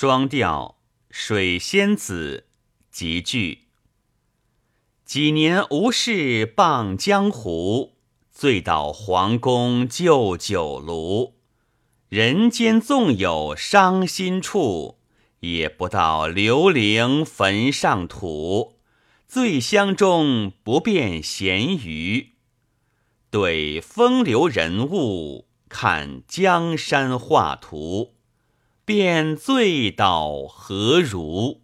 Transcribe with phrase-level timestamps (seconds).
[0.00, 0.76] 双调
[1.10, 2.46] 水仙子
[2.88, 3.64] 集句。
[5.04, 7.96] 几年无事傍江湖，
[8.30, 11.34] 醉倒皇宫旧酒炉。
[12.08, 15.00] 人间纵有伤心处，
[15.40, 18.78] 也不到刘伶坟上土。
[19.26, 22.34] 醉乡中不辨闲鱼，
[23.30, 28.17] 对风流人物，看江山画图。
[28.88, 31.60] 便醉倒何如？